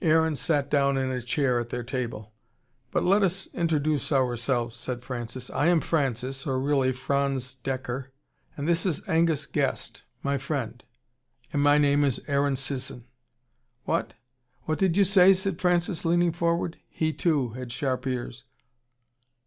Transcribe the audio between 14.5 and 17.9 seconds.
What did you say?" said Francis, leaning forward. He, too, had